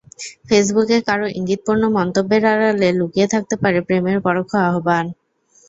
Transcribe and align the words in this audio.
ফেসবুকে 0.47 0.97
কারও 1.07 1.27
ইঙ্গিতপূর্ণ 1.31 1.83
মন্তব্যের 1.97 2.43
আড়ালে 2.53 2.87
লুকিয়ে 2.99 3.27
থাকতে 3.33 3.55
পারে 3.61 3.79
প্রেমের 3.87 4.17
পরোক্ষ 4.25 4.51
আহ্বান। 4.67 5.05